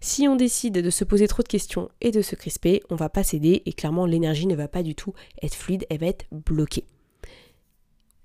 Si 0.00 0.28
on 0.28 0.36
décide 0.36 0.74
de 0.74 0.90
se 0.90 1.04
poser 1.04 1.28
trop 1.28 1.42
de 1.42 1.48
questions 1.48 1.90
et 2.00 2.10
de 2.10 2.22
se 2.22 2.34
crisper, 2.34 2.82
on 2.90 2.96
va 2.96 3.08
pas 3.08 3.24
céder 3.24 3.62
et 3.66 3.72
clairement 3.72 4.06
l'énergie 4.06 4.46
ne 4.46 4.54
va 4.54 4.68
pas 4.68 4.82
du 4.82 4.94
tout 4.94 5.14
être 5.42 5.54
fluide, 5.54 5.86
elle 5.90 6.00
va 6.00 6.06
être 6.06 6.26
bloquée. 6.30 6.84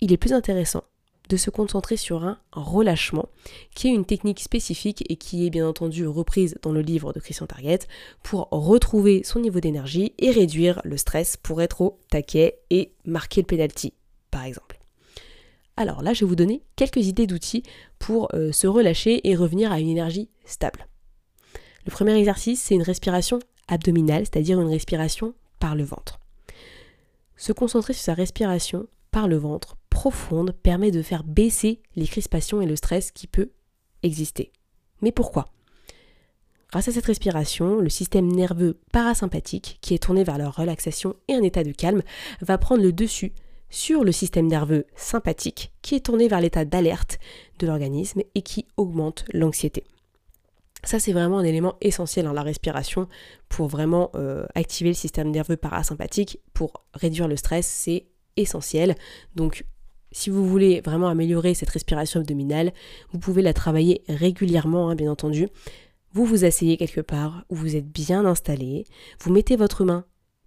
Il 0.01 0.11
est 0.13 0.17
plus 0.17 0.33
intéressant 0.33 0.83
de 1.29 1.37
se 1.37 1.49
concentrer 1.49 1.97
sur 1.97 2.23
un 2.23 2.39
relâchement, 2.51 3.29
qui 3.75 3.87
est 3.87 3.93
une 3.93 4.05
technique 4.05 4.39
spécifique 4.39 5.03
et 5.09 5.17
qui 5.17 5.45
est 5.45 5.49
bien 5.49 5.67
entendu 5.67 6.07
reprise 6.07 6.57
dans 6.61 6.71
le 6.71 6.81
livre 6.81 7.13
de 7.13 7.19
Christian 7.19 7.47
Target 7.47 7.79
pour 8.23 8.47
retrouver 8.51 9.23
son 9.23 9.39
niveau 9.39 9.59
d'énergie 9.59 10.13
et 10.19 10.31
réduire 10.31 10.81
le 10.83 10.97
stress 10.97 11.37
pour 11.37 11.61
être 11.61 11.81
au 11.81 11.99
taquet 12.09 12.59
et 12.69 12.93
marquer 13.05 13.41
le 13.41 13.47
penalty, 13.47 13.93
par 14.31 14.45
exemple. 14.45 14.79
Alors 15.75 16.01
là, 16.01 16.13
je 16.13 16.21
vais 16.21 16.29
vous 16.29 16.35
donner 16.35 16.63
quelques 16.75 17.05
idées 17.05 17.27
d'outils 17.27 17.63
pour 17.99 18.29
euh, 18.33 18.51
se 18.51 18.65
relâcher 18.65 19.27
et 19.29 19.35
revenir 19.35 19.71
à 19.71 19.79
une 19.79 19.89
énergie 19.89 20.29
stable. 20.45 20.87
Le 21.87 21.91
premier 21.91 22.15
exercice, 22.15 22.61
c'est 22.61 22.75
une 22.75 22.81
respiration 22.81 23.39
abdominale, 23.69 24.25
c'est-à-dire 24.25 24.59
une 24.59 24.67
respiration 24.67 25.33
par 25.57 25.73
le 25.73 25.85
ventre. 25.85 26.19
Se 27.37 27.53
concentrer 27.53 27.93
sur 27.93 28.03
sa 28.03 28.13
respiration 28.13 28.87
par 29.09 29.29
le 29.29 29.37
ventre 29.37 29.77
profonde 29.89 30.51
permet 30.51 30.91
de 30.91 31.01
faire 31.01 31.23
baisser 31.23 31.81
les 31.95 32.05
crispations 32.05 32.61
et 32.61 32.65
le 32.65 32.75
stress 32.75 33.11
qui 33.11 33.25
peut 33.25 33.51
exister. 34.03 34.51
Mais 35.01 35.13
pourquoi? 35.13 35.47
Grâce 36.71 36.89
à 36.89 36.91
cette 36.91 37.05
respiration, 37.05 37.77
le 37.77 37.89
système 37.89 38.27
nerveux 38.27 38.81
parasympathique, 38.91 39.77
qui 39.79 39.93
est 39.93 40.03
tourné 40.03 40.25
vers 40.25 40.37
la 40.37 40.49
relaxation 40.49 41.15
et 41.29 41.35
un 41.35 41.43
état 41.43 41.63
de 41.63 41.71
calme, 41.71 42.03
va 42.41 42.57
prendre 42.57 42.83
le 42.83 42.91
dessus 42.91 43.31
sur 43.69 44.03
le 44.03 44.11
système 44.11 44.47
nerveux 44.47 44.87
sympathique, 44.97 45.71
qui 45.81 45.95
est 45.95 46.05
tourné 46.05 46.27
vers 46.27 46.41
l'état 46.41 46.65
d'alerte 46.65 47.17
de 47.59 47.67
l'organisme 47.67 48.23
et 48.35 48.41
qui 48.41 48.65
augmente 48.75 49.23
l'anxiété. 49.31 49.85
Ça, 50.83 50.99
c'est 50.99 51.11
vraiment 51.11 51.39
un 51.39 51.43
élément 51.43 51.75
essentiel 51.81 52.25
dans 52.25 52.33
la 52.33 52.43
respiration 52.43 53.07
pour 53.49 53.67
vraiment 53.67 54.11
euh, 54.15 54.45
activer 54.55 54.91
le 54.91 54.95
système 54.95 55.31
nerveux 55.31 55.57
parasympathique, 55.57 56.39
pour 56.53 56.85
réduire 56.93 57.27
le 57.27 57.35
stress, 57.35 57.65
c'est 57.65 58.07
essentiel. 58.35 58.95
Donc, 59.35 59.65
si 60.11 60.29
vous 60.29 60.47
voulez 60.47 60.81
vraiment 60.81 61.07
améliorer 61.07 61.53
cette 61.53 61.69
respiration 61.69 62.19
abdominale, 62.19 62.71
vous 63.11 63.19
pouvez 63.19 63.41
la 63.41 63.53
travailler 63.53 64.03
régulièrement, 64.07 64.89
hein, 64.89 64.95
bien 64.95 65.11
entendu. 65.11 65.47
Vous 66.13 66.25
vous 66.25 66.45
asseyez 66.45 66.77
quelque 66.77 67.01
part 67.01 67.43
où 67.49 67.55
vous 67.55 67.75
êtes 67.75 67.87
bien 67.87 68.25
installé, 68.25 68.85
vous 69.19 69.31
mettez 69.31 69.55
votre 69.55 69.83
main 69.83 70.05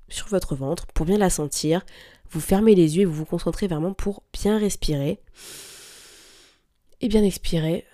sur 0.08 0.26
votre 0.28 0.56
ventre 0.56 0.86
pour 0.88 1.06
bien 1.06 1.18
la 1.18 1.30
sentir, 1.30 1.84
vous 2.30 2.40
fermez 2.40 2.74
les 2.74 2.96
yeux 2.96 3.02
et 3.02 3.04
vous 3.04 3.14
vous 3.14 3.24
concentrez 3.24 3.66
vraiment 3.66 3.92
pour 3.92 4.22
bien 4.32 4.58
respirer 4.58 5.20
et 7.00 7.08
bien 7.08 7.22
expirer 7.22 7.84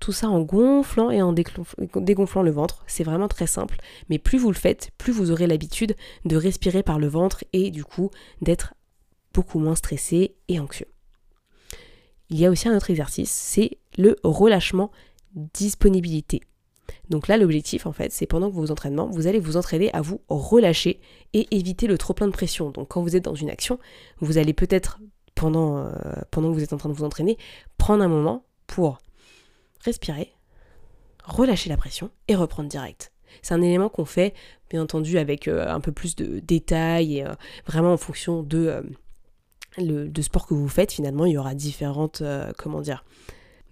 tout 0.00 0.12
ça 0.12 0.28
en 0.28 0.40
gonflant 0.40 1.10
et 1.10 1.22
en 1.22 1.32
dégonflant 1.32 2.42
le 2.42 2.50
ventre. 2.50 2.84
C'est 2.86 3.04
vraiment 3.04 3.28
très 3.28 3.46
simple, 3.46 3.78
mais 4.08 4.18
plus 4.18 4.38
vous 4.38 4.50
le 4.50 4.56
faites, 4.56 4.90
plus 4.98 5.12
vous 5.12 5.30
aurez 5.30 5.46
l'habitude 5.46 5.96
de 6.24 6.36
respirer 6.36 6.82
par 6.82 6.98
le 6.98 7.08
ventre 7.08 7.44
et 7.52 7.70
du 7.70 7.84
coup 7.84 8.10
d'être 8.42 8.74
beaucoup 9.32 9.58
moins 9.58 9.74
stressé 9.74 10.34
et 10.48 10.60
anxieux. 10.60 10.88
Il 12.30 12.38
y 12.38 12.46
a 12.46 12.50
aussi 12.50 12.68
un 12.68 12.76
autre 12.76 12.90
exercice, 12.90 13.30
c'est 13.30 13.78
le 13.98 14.16
relâchement 14.24 14.90
disponibilité. 15.34 16.40
Donc 17.10 17.28
là, 17.28 17.36
l'objectif, 17.36 17.86
en 17.86 17.92
fait, 17.92 18.12
c'est 18.12 18.26
pendant 18.26 18.48
vos 18.48 18.70
entraînements, 18.70 19.08
vous 19.08 19.26
allez 19.26 19.38
vous 19.38 19.56
entraîner 19.56 19.92
à 19.92 20.00
vous 20.00 20.20
relâcher 20.28 21.00
et 21.32 21.54
éviter 21.54 21.86
le 21.86 21.98
trop 21.98 22.14
plein 22.14 22.26
de 22.26 22.32
pression. 22.32 22.70
Donc 22.70 22.88
quand 22.88 23.02
vous 23.02 23.16
êtes 23.16 23.24
dans 23.24 23.34
une 23.34 23.50
action, 23.50 23.78
vous 24.20 24.38
allez 24.38 24.52
peut-être, 24.52 24.98
pendant, 25.34 25.78
euh, 25.78 25.92
pendant 26.30 26.50
que 26.50 26.54
vous 26.54 26.62
êtes 26.62 26.72
en 26.72 26.78
train 26.78 26.88
de 26.88 26.94
vous 26.94 27.04
entraîner, 27.04 27.36
prendre 27.78 28.02
un 28.02 28.08
moment 28.08 28.44
pour 28.66 28.98
respirer, 29.84 30.32
relâcher 31.24 31.68
la 31.68 31.76
pression 31.76 32.10
et 32.28 32.34
reprendre 32.34 32.68
direct. 32.68 33.12
C'est 33.42 33.54
un 33.54 33.62
élément 33.62 33.88
qu'on 33.88 34.04
fait, 34.04 34.34
bien 34.70 34.82
entendu, 34.82 35.18
avec 35.18 35.48
euh, 35.48 35.68
un 35.68 35.80
peu 35.80 35.92
plus 35.92 36.16
de 36.16 36.40
détails 36.40 37.18
et 37.18 37.26
euh, 37.26 37.32
vraiment 37.66 37.92
en 37.92 37.96
fonction 37.96 38.42
de, 38.42 38.58
euh, 38.58 38.82
le, 39.78 40.08
de 40.08 40.22
sport 40.22 40.46
que 40.46 40.54
vous 40.54 40.68
faites. 40.68 40.92
Finalement, 40.92 41.26
il 41.26 41.32
y 41.32 41.38
aura 41.38 41.54
différentes, 41.54 42.22
comment 42.56 42.80
dire, 42.80 43.04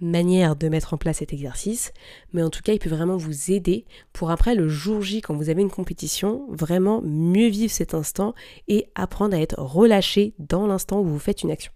manières 0.01 0.57
de 0.57 0.69
mettre 0.69 0.95
en 0.95 0.99
place 0.99 1.19
cet 1.19 1.33
exercice, 1.33 1.93
mais 2.33 2.43
en 2.43 2.51
tout 2.51 2.61
cas, 2.63 2.73
il 2.73 2.81
peut 2.81 2.91
vraiment 2.91 3.17
vous 3.17 3.53
aider 3.53 3.85
pour 4.13 4.33
après 4.33 4.57
le 4.57 4.69
jour 4.69 5.01
J, 5.01 5.21
quand 5.21 5.35
vous 5.35 5.49
avez 5.49 5.63
une 5.63 5.71
compétition, 5.71 6.47
vraiment 6.51 7.01
mieux 7.03 7.49
vivre 7.49 7.73
cet 7.73 7.95
instant 7.95 8.35
et 8.67 8.91
apprendre 8.97 9.37
à 9.37 9.41
être 9.41 9.61
relâché 9.61 10.35
dans 10.41 10.67
l'instant 10.67 11.01
où 11.01 11.05
vous 11.05 11.21
faites 11.21 11.43
une 11.43 11.53
action. 11.53 11.73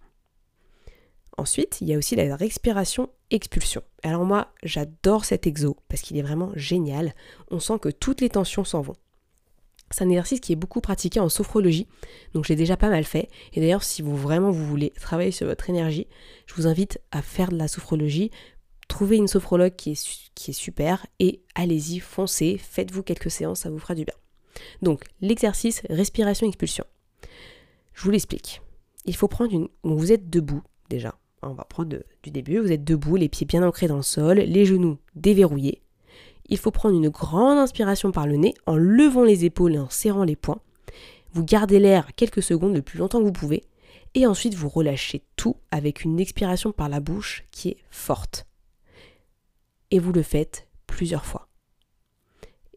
Ensuite, 1.37 1.77
il 1.81 1.87
y 1.87 1.93
a 1.93 1.97
aussi 1.97 2.15
la 2.15 2.35
respiration 2.35 3.09
expulsion. 3.29 3.83
Alors 4.03 4.25
moi, 4.25 4.53
j'adore 4.63 5.23
cet 5.23 5.45
exo 5.45 5.77
parce 5.87 6.01
qu'il 6.01 6.17
est 6.17 6.23
vraiment 6.23 6.51
génial. 6.55 7.13
On 7.51 7.59
sent 7.59 7.79
que 7.79 7.89
toutes 7.89 8.21
les 8.21 8.29
tensions 8.29 8.63
s'en 8.63 8.81
vont. 8.81 8.95
C'est 9.91 10.03
un 10.03 10.09
exercice 10.09 10.41
qui 10.41 10.51
est 10.51 10.57
beaucoup 10.57 10.81
pratiqué 10.81 11.19
en 11.19 11.29
sophrologie, 11.29 11.87
donc 12.33 12.43
j'ai 12.43 12.55
déjà 12.55 12.75
pas 12.75 12.89
mal 12.89 13.05
fait. 13.05 13.29
Et 13.53 13.61
d'ailleurs, 13.61 13.83
si 13.83 14.01
vous 14.01 14.17
vraiment 14.17 14.51
vous 14.51 14.65
voulez 14.65 14.89
travailler 14.99 15.31
sur 15.31 15.47
votre 15.47 15.69
énergie, 15.69 16.07
je 16.45 16.55
vous 16.55 16.67
invite 16.67 16.99
à 17.11 17.21
faire 17.21 17.51
de 17.51 17.57
la 17.57 17.69
sophrologie. 17.69 18.31
Trouvez 18.89 19.15
une 19.15 19.29
sophrologue 19.29 19.75
qui 19.75 19.91
est, 19.91 20.29
qui 20.35 20.51
est 20.51 20.53
super 20.53 21.05
et 21.19 21.41
allez-y, 21.55 21.99
foncez, 21.99 22.57
faites-vous 22.57 23.03
quelques 23.03 23.31
séances, 23.31 23.61
ça 23.61 23.69
vous 23.69 23.79
fera 23.79 23.95
du 23.95 24.03
bien. 24.03 24.15
Donc, 24.81 25.03
l'exercice 25.21 25.81
respiration-expulsion. 25.89 26.83
Je 27.93 28.03
vous 28.03 28.11
l'explique. 28.11 28.61
Il 29.05 29.15
faut 29.15 29.27
prendre 29.27 29.53
une. 29.53 29.69
vous 29.83 30.11
êtes 30.11 30.29
debout 30.29 30.63
déjà, 30.89 31.17
on 31.41 31.53
va 31.53 31.63
prendre 31.63 31.97
du 32.23 32.31
début. 32.31 32.59
Vous 32.59 32.71
êtes 32.71 32.83
debout, 32.83 33.15
les 33.15 33.29
pieds 33.29 33.45
bien 33.45 33.63
ancrés 33.63 33.87
dans 33.87 33.97
le 33.97 34.03
sol, 34.03 34.37
les 34.37 34.65
genoux 34.65 34.97
déverrouillés. 35.15 35.81
Il 36.49 36.57
faut 36.57 36.71
prendre 36.71 36.95
une 36.95 37.09
grande 37.09 37.57
inspiration 37.57 38.11
par 38.11 38.27
le 38.27 38.37
nez 38.37 38.53
en 38.65 38.75
levant 38.75 39.23
les 39.23 39.45
épaules 39.45 39.75
et 39.75 39.79
en 39.79 39.89
serrant 39.89 40.23
les 40.23 40.35
poings. 40.35 40.61
Vous 41.33 41.43
gardez 41.43 41.79
l'air 41.79 42.15
quelques 42.15 42.41
secondes 42.41 42.75
le 42.75 42.81
plus 42.81 42.99
longtemps 42.99 43.19
que 43.19 43.25
vous 43.25 43.31
pouvez. 43.31 43.63
Et 44.13 44.25
ensuite, 44.25 44.55
vous 44.55 44.69
relâchez 44.69 45.23
tout 45.35 45.57
avec 45.71 46.03
une 46.03 46.19
expiration 46.19 46.71
par 46.71 46.89
la 46.89 46.99
bouche 46.99 47.43
qui 47.51 47.69
est 47.69 47.77
forte. 47.91 48.45
Et 49.91 49.99
vous 49.99 50.13
le 50.13 50.23
faites 50.23 50.67
plusieurs 50.87 51.25
fois. 51.25 51.47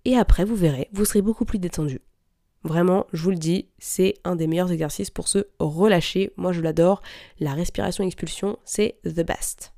Et 0.04 0.16
après, 0.16 0.44
vous 0.44 0.56
verrez, 0.56 0.88
vous 0.92 1.04
serez 1.04 1.22
beaucoup 1.22 1.44
plus 1.44 1.58
détendu. 1.58 2.00
Vraiment, 2.62 3.06
je 3.12 3.22
vous 3.22 3.30
le 3.30 3.36
dis, 3.36 3.68
c'est 3.78 4.14
un 4.24 4.36
des 4.36 4.46
meilleurs 4.46 4.70
exercices 4.70 5.10
pour 5.10 5.28
se 5.28 5.46
relâcher. 5.58 6.32
Moi, 6.36 6.52
je 6.52 6.60
l'adore. 6.60 7.00
La 7.38 7.54
respiration-expulsion, 7.54 8.58
c'est 8.64 8.98
the 9.04 9.24
best. 9.26 9.72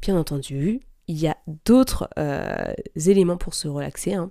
Bien 0.00 0.16
entendu, 0.16 0.80
il 1.06 1.18
y 1.18 1.28
a 1.28 1.36
d'autres 1.66 2.08
euh, 2.18 2.72
éléments 2.96 3.36
pour 3.36 3.52
se 3.52 3.68
relaxer. 3.68 4.14
Hein. 4.14 4.30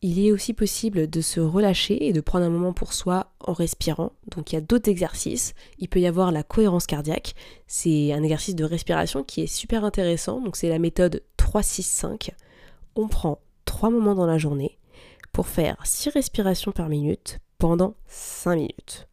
Il 0.00 0.18
est 0.18 0.32
aussi 0.32 0.54
possible 0.54 1.10
de 1.10 1.20
se 1.20 1.40
relâcher 1.40 2.06
et 2.06 2.12
de 2.14 2.22
prendre 2.22 2.46
un 2.46 2.50
moment 2.50 2.72
pour 2.72 2.94
soi 2.94 3.32
en 3.40 3.52
respirant. 3.52 4.12
Donc 4.34 4.50
il 4.50 4.54
y 4.54 4.58
a 4.58 4.62
d'autres 4.62 4.88
exercices. 4.88 5.54
Il 5.78 5.88
peut 5.88 6.00
y 6.00 6.06
avoir 6.06 6.32
la 6.32 6.42
cohérence 6.42 6.86
cardiaque. 6.86 7.34
C'est 7.66 8.12
un 8.12 8.22
exercice 8.22 8.54
de 8.54 8.64
respiration 8.64 9.22
qui 9.22 9.42
est 9.42 9.46
super 9.46 9.84
intéressant. 9.84 10.40
Donc 10.40 10.56
c'est 10.56 10.70
la 10.70 10.78
méthode 10.78 11.22
3-6-5. 11.38 12.30
On 12.96 13.08
prend 13.08 13.40
trois 13.64 13.90
moments 13.90 14.14
dans 14.14 14.26
la 14.26 14.38
journée 14.38 14.78
pour 15.32 15.48
faire 15.48 15.76
6 15.84 16.10
respirations 16.10 16.72
par 16.72 16.88
minute 16.88 17.40
pendant 17.58 17.94
5 18.06 18.56
minutes. 18.56 19.08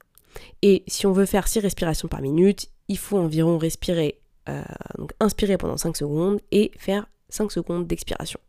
Et 0.62 0.84
si 0.88 1.06
on 1.06 1.12
veut 1.12 1.26
faire 1.26 1.48
6 1.48 1.60
respirations 1.60 2.08
par 2.08 2.22
minute, 2.22 2.70
il 2.88 2.98
faut 2.98 3.18
environ 3.18 3.58
respirer, 3.58 4.20
euh, 4.48 4.64
donc 4.98 5.14
inspirer 5.20 5.58
pendant 5.58 5.78
5 5.78 5.96
secondes 5.96 6.40
et 6.52 6.72
faire 6.78 7.08
5 7.30 7.52
secondes 7.52 7.88
d'expiration. 7.88 8.40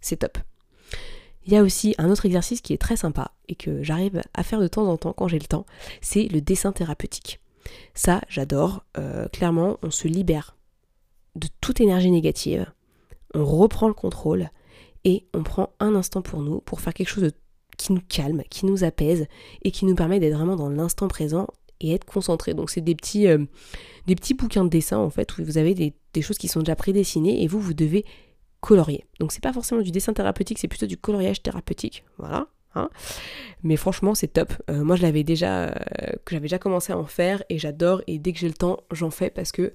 C'est 0.00 0.16
top. 0.16 0.38
Il 1.44 1.52
y 1.52 1.56
a 1.56 1.62
aussi 1.62 1.94
un 1.98 2.10
autre 2.10 2.26
exercice 2.26 2.60
qui 2.60 2.72
est 2.72 2.78
très 2.78 2.96
sympa 2.96 3.32
et 3.48 3.54
que 3.54 3.82
j'arrive 3.82 4.22
à 4.34 4.42
faire 4.42 4.60
de 4.60 4.68
temps 4.68 4.88
en 4.88 4.96
temps 4.96 5.12
quand 5.12 5.28
j'ai 5.28 5.38
le 5.38 5.46
temps, 5.46 5.66
c'est 6.00 6.24
le 6.24 6.40
dessin 6.40 6.72
thérapeutique. 6.72 7.40
Ça, 7.94 8.20
j'adore. 8.28 8.84
Euh, 8.98 9.28
clairement, 9.28 9.78
on 9.82 9.90
se 9.90 10.08
libère 10.08 10.56
de 11.36 11.48
toute 11.60 11.80
énergie 11.80 12.10
négative, 12.10 12.66
on 13.34 13.44
reprend 13.44 13.88
le 13.88 13.94
contrôle 13.94 14.50
et 15.06 15.24
on 15.32 15.44
prend 15.44 15.70
un 15.78 15.94
instant 15.94 16.20
pour 16.20 16.42
nous, 16.42 16.60
pour 16.60 16.80
faire 16.80 16.92
quelque 16.92 17.08
chose 17.08 17.30
qui 17.78 17.92
nous 17.92 18.02
calme, 18.08 18.42
qui 18.50 18.66
nous 18.66 18.82
apaise 18.82 19.26
et 19.62 19.70
qui 19.70 19.84
nous 19.84 19.94
permet 19.94 20.18
d'être 20.18 20.34
vraiment 20.34 20.56
dans 20.56 20.68
l'instant 20.68 21.06
présent 21.06 21.46
et 21.78 21.92
être 21.92 22.04
concentré. 22.04 22.54
Donc 22.54 22.70
c'est 22.70 22.80
des 22.80 22.96
petits, 22.96 23.28
euh, 23.28 23.44
bouquins 24.36 24.64
de 24.64 24.68
dessin 24.68 24.98
en 24.98 25.08
fait 25.08 25.38
où 25.38 25.44
vous 25.44 25.58
avez 25.58 25.74
des, 25.74 25.94
choses 26.22 26.38
qui 26.38 26.48
sont 26.48 26.60
déjà 26.60 26.74
prédessinées 26.74 27.40
et 27.42 27.46
vous, 27.46 27.60
vous 27.60 27.72
devez 27.72 28.04
colorier. 28.60 29.04
Donc 29.20 29.30
c'est 29.30 29.42
pas 29.42 29.52
forcément 29.52 29.80
du 29.80 29.92
dessin 29.92 30.12
thérapeutique, 30.12 30.58
c'est 30.58 30.66
plutôt 30.66 30.86
du 30.86 30.96
coloriage 30.96 31.40
thérapeutique. 31.40 32.04
Voilà. 32.18 32.48
Hein. 32.74 32.90
Mais 33.62 33.76
franchement, 33.76 34.16
c'est 34.16 34.28
top. 34.28 34.52
Euh, 34.70 34.82
moi, 34.82 34.96
je 34.96 35.02
l'avais 35.02 35.22
déjà, 35.22 35.68
euh, 35.68 35.72
j'avais 36.28 36.42
déjà 36.42 36.58
commencé 36.58 36.92
à 36.92 36.98
en 36.98 37.06
faire 37.06 37.44
et 37.48 37.58
j'adore. 37.58 38.02
Et 38.08 38.18
dès 38.18 38.32
que 38.32 38.40
j'ai 38.40 38.48
le 38.48 38.54
temps, 38.54 38.80
j'en 38.90 39.10
fais 39.10 39.30
parce 39.30 39.52
que 39.52 39.72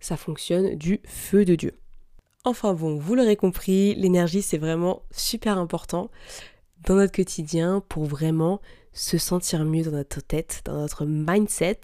ça 0.00 0.16
fonctionne 0.16 0.76
du 0.76 1.00
feu 1.04 1.44
de 1.44 1.56
Dieu. 1.56 1.72
Enfin 2.44 2.74
bon, 2.74 2.98
vous 2.98 3.14
l'aurez 3.14 3.36
compris, 3.36 3.94
l'énergie 3.94 4.42
c'est 4.42 4.58
vraiment 4.58 5.02
super 5.12 5.58
important 5.58 6.10
dans 6.84 6.96
notre 6.96 7.12
quotidien 7.12 7.84
pour 7.88 8.04
vraiment 8.04 8.60
se 8.92 9.16
sentir 9.16 9.64
mieux 9.64 9.84
dans 9.84 9.92
notre 9.92 10.20
tête, 10.20 10.62
dans 10.64 10.76
notre 10.76 11.04
mindset. 11.04 11.80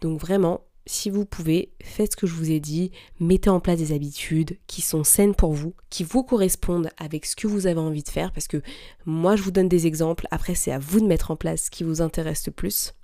Donc 0.00 0.18
vraiment, 0.18 0.62
si 0.86 1.10
vous 1.10 1.26
pouvez, 1.26 1.72
faites 1.82 2.12
ce 2.12 2.16
que 2.16 2.26
je 2.26 2.32
vous 2.32 2.50
ai 2.50 2.58
dit, 2.58 2.90
mettez 3.20 3.50
en 3.50 3.60
place 3.60 3.78
des 3.78 3.92
habitudes 3.92 4.56
qui 4.66 4.80
sont 4.80 5.04
saines 5.04 5.34
pour 5.34 5.52
vous, 5.52 5.74
qui 5.90 6.04
vous 6.04 6.22
correspondent 6.22 6.88
avec 6.96 7.26
ce 7.26 7.36
que 7.36 7.46
vous 7.46 7.66
avez 7.66 7.78
envie 7.78 8.02
de 8.02 8.08
faire, 8.08 8.32
parce 8.32 8.48
que 8.48 8.62
moi 9.04 9.36
je 9.36 9.42
vous 9.42 9.50
donne 9.50 9.68
des 9.68 9.86
exemples, 9.86 10.26
après 10.30 10.54
c'est 10.54 10.72
à 10.72 10.78
vous 10.78 11.00
de 11.00 11.06
mettre 11.06 11.30
en 11.30 11.36
place 11.36 11.64
ce 11.64 11.70
qui 11.70 11.84
vous 11.84 12.00
intéresse 12.00 12.46
le 12.46 12.52
plus. 12.52 12.94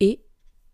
Et 0.00 0.20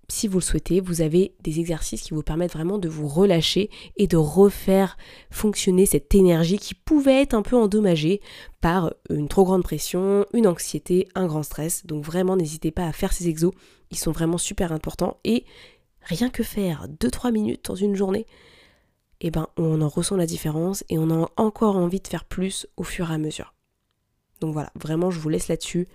si 0.09 0.29
vous 0.29 0.39
le 0.39 0.43
souhaitez, 0.43 0.81
vous 0.81 1.01
avez 1.01 1.35
des 1.41 1.59
exercices 1.59 2.03
qui 2.03 2.15
vous 2.15 2.23
permettent 2.23 2.53
vraiment 2.53 2.79
de 2.79 2.89
vous 2.89 3.09
relâcher 3.09 3.71
et 3.97 4.07
de 4.07 4.17
refaire 4.17 4.97
fonctionner 5.31 5.85
cette 5.85 6.15
énergie 6.15 6.59
qui 6.59 6.75
pouvait 6.75 7.23
être 7.23 7.35
un 7.35 7.43
peu 7.43 7.57
endommagée 7.57 8.21
par 8.61 8.93
une 9.11 9.29
trop 9.29 9.45
grande 9.45 9.65
pression, 9.65 10.25
une 10.33 10.47
anxiété, 10.47 11.09
un 11.15 11.27
grand 11.27 11.43
stress. 11.43 11.85
Donc 11.87 12.05
vraiment, 12.05 12.37
n'hésitez 12.37 12.71
pas 12.71 12.87
à 12.87 12.93
faire 12.93 13.13
ces 13.13 13.29
exos, 13.29 13.53
ils 13.91 13.99
sont 13.99 14.13
vraiment 14.13 14.39
super 14.39 14.71
importants 14.73 15.19
et 15.25 15.45
rien 16.03 16.31
que 16.31 16.45
faire 16.45 16.87
2-3 16.89 17.33
minutes 17.33 17.65
dans 17.65 17.75
une 17.75 17.97
journée, 17.97 18.27
eh 19.21 19.31
ben 19.31 19.49
on 19.57 19.81
en 19.83 19.89
ressent 19.89 20.17
la 20.17 20.27
différence 20.27 20.85
et 20.89 20.99
on 20.99 21.11
a 21.11 21.31
encore 21.37 21.77
envie 21.77 22.01
de 22.01 22.07
faire 22.07 22.25
plus 22.25 22.69
au 22.77 22.85
fur 22.85 23.11
et 23.11 23.15
à 23.15 23.19
mesure. 23.19 23.55
Donc 24.41 24.53
voilà, 24.53 24.71
vraiment 24.77 25.11
je 25.11 25.19
vous 25.19 25.29
laisse 25.29 25.49
là-dessus. 25.49 25.89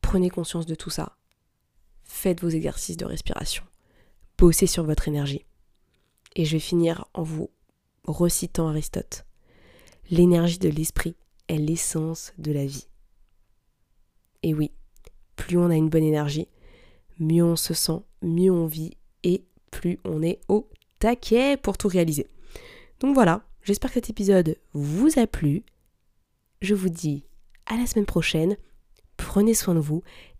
Prenez 0.00 0.30
conscience 0.30 0.66
de 0.66 0.76
tout 0.76 0.90
ça. 0.90 1.16
Faites 2.24 2.40
vos 2.40 2.48
exercices 2.48 2.96
de 2.96 3.04
respiration. 3.04 3.64
Bossez 4.38 4.66
sur 4.66 4.82
votre 4.82 5.08
énergie. 5.08 5.44
Et 6.34 6.46
je 6.46 6.52
vais 6.52 6.58
finir 6.58 7.04
en 7.12 7.22
vous 7.22 7.50
recitant 8.06 8.66
Aristote. 8.68 9.26
L'énergie 10.10 10.58
de 10.58 10.70
l'esprit 10.70 11.16
est 11.48 11.58
l'essence 11.58 12.32
de 12.38 12.50
la 12.50 12.64
vie. 12.64 12.86
Et 14.42 14.54
oui, 14.54 14.70
plus 15.36 15.58
on 15.58 15.68
a 15.68 15.76
une 15.76 15.90
bonne 15.90 16.02
énergie, 16.02 16.48
mieux 17.18 17.44
on 17.44 17.56
se 17.56 17.74
sent, 17.74 18.00
mieux 18.22 18.50
on 18.50 18.64
vit 18.64 18.96
et 19.22 19.44
plus 19.70 19.98
on 20.06 20.22
est 20.22 20.40
au 20.48 20.70
taquet 21.00 21.58
pour 21.58 21.76
tout 21.76 21.88
réaliser. 21.88 22.26
Donc 23.00 23.12
voilà, 23.12 23.44
j'espère 23.64 23.90
que 23.90 23.96
cet 23.96 24.08
épisode 24.08 24.56
vous 24.72 25.18
a 25.18 25.26
plu. 25.26 25.62
Je 26.62 26.74
vous 26.74 26.88
dis 26.88 27.26
à 27.66 27.76
la 27.76 27.86
semaine 27.86 28.06
prochaine. 28.06 28.56
Prenez 29.18 29.52
soin 29.52 29.74
de 29.74 29.80
vous 29.80 30.02